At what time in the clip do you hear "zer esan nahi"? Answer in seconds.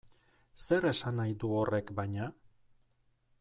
0.67-1.35